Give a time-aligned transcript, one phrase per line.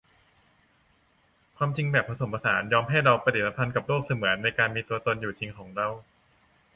[1.57, 5.87] ความจริงแบบผสมผสานยอมให้เราปฏิสัมพันธ์กับโลกเสมือนในการมีตัวตนอยู่จริงของเรา